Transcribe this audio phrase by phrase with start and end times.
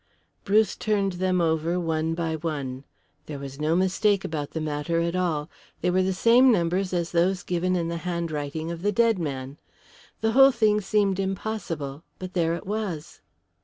[0.45, 2.83] Bruce turned them over one by one.
[3.27, 5.47] There was no mistake about the matter at all.
[5.81, 9.59] They were the same numbers as those given in the handwriting of the dead man.
[10.21, 13.21] The whole thing seemed impossible, but there it was.